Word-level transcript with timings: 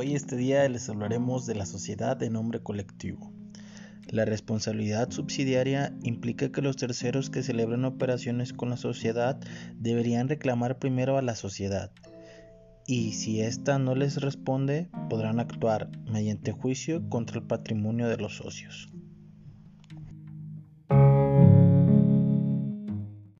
Hoy 0.00 0.14
este 0.14 0.34
día 0.34 0.66
les 0.66 0.88
hablaremos 0.88 1.44
de 1.44 1.54
la 1.54 1.66
sociedad 1.66 2.16
de 2.16 2.30
nombre 2.30 2.62
colectivo. 2.62 3.34
La 4.08 4.24
responsabilidad 4.24 5.10
subsidiaria 5.10 5.94
implica 6.02 6.50
que 6.50 6.62
los 6.62 6.78
terceros 6.78 7.28
que 7.28 7.42
celebran 7.42 7.84
operaciones 7.84 8.54
con 8.54 8.70
la 8.70 8.78
sociedad 8.78 9.38
deberían 9.74 10.30
reclamar 10.30 10.78
primero 10.78 11.18
a 11.18 11.22
la 11.22 11.34
sociedad 11.34 11.92
y 12.86 13.12
si 13.12 13.42
ésta 13.42 13.78
no 13.78 13.94
les 13.94 14.22
responde 14.22 14.88
podrán 15.10 15.38
actuar 15.38 15.90
mediante 16.10 16.52
juicio 16.52 17.06
contra 17.10 17.38
el 17.38 17.46
patrimonio 17.46 18.08
de 18.08 18.16
los 18.16 18.38
socios. 18.38 18.90